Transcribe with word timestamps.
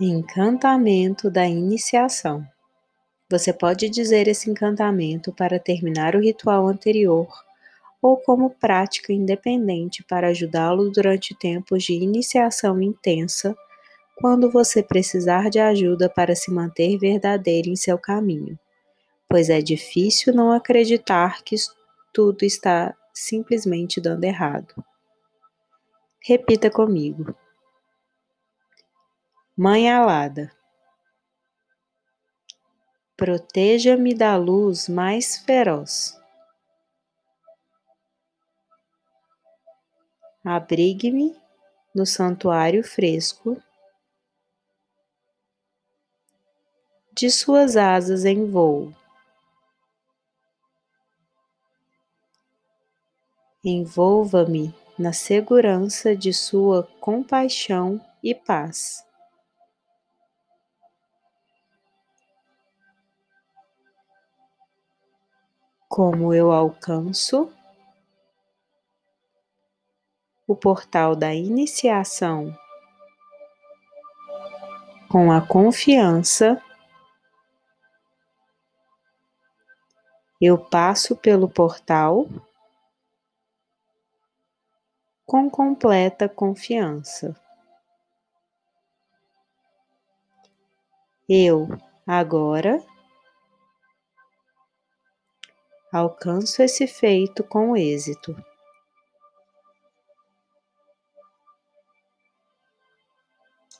Encantamento 0.00 1.30
da 1.30 1.46
iniciação. 1.46 2.44
Você 3.30 3.52
pode 3.52 3.88
dizer 3.88 4.26
esse 4.26 4.50
encantamento 4.50 5.32
para 5.32 5.56
terminar 5.60 6.16
o 6.16 6.20
ritual 6.20 6.66
anterior 6.66 7.28
ou 8.02 8.16
como 8.16 8.50
prática 8.50 9.12
independente 9.12 10.02
para 10.02 10.26
ajudá-lo 10.30 10.90
durante 10.90 11.32
tempos 11.38 11.84
de 11.84 11.92
iniciação 11.92 12.82
intensa, 12.82 13.56
quando 14.16 14.50
você 14.50 14.82
precisar 14.82 15.48
de 15.48 15.60
ajuda 15.60 16.08
para 16.08 16.34
se 16.34 16.50
manter 16.50 16.98
verdadeiro 16.98 17.68
em 17.68 17.76
seu 17.76 17.96
caminho, 17.96 18.58
pois 19.28 19.48
é 19.48 19.60
difícil 19.60 20.34
não 20.34 20.50
acreditar 20.50 21.44
que 21.44 21.54
tudo 22.12 22.44
está 22.44 22.96
simplesmente 23.12 24.00
dando 24.00 24.24
errado. 24.24 24.74
Repita 26.20 26.68
comigo. 26.68 27.32
Mãe 29.56 29.88
alada, 29.88 30.50
proteja-me 33.16 34.12
da 34.12 34.36
luz 34.36 34.88
mais 34.88 35.36
feroz. 35.36 36.20
Abrigue-me 40.44 41.36
no 41.94 42.04
santuário 42.04 42.82
fresco 42.82 43.62
de 47.12 47.30
suas 47.30 47.76
asas 47.76 48.24
em 48.24 48.50
voo. 48.50 48.92
Envolva-me 53.64 54.74
na 54.98 55.12
segurança 55.12 56.16
de 56.16 56.32
sua 56.32 56.82
compaixão 57.00 58.04
e 58.20 58.34
paz. 58.34 59.04
Como 65.94 66.34
eu 66.34 66.50
alcanço 66.50 67.52
o 70.44 70.56
portal 70.56 71.14
da 71.14 71.32
iniciação 71.32 72.52
com 75.08 75.30
a 75.30 75.40
confiança, 75.40 76.60
eu 80.40 80.58
passo 80.58 81.14
pelo 81.14 81.48
portal 81.48 82.26
com 85.24 85.48
completa 85.48 86.28
confiança. 86.28 87.40
Eu 91.28 91.68
agora 92.04 92.84
alcanço 95.96 96.60
esse 96.60 96.86
feito 96.88 97.44
com 97.44 97.76
êxito. 97.76 98.36